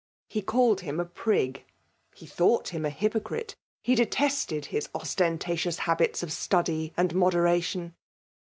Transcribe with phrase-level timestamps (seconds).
[0.29, 1.63] He called him a prig>—
[2.17, 7.93] ^he thought him a hypocrite,— he detested his ostentatious habits of study and moderation.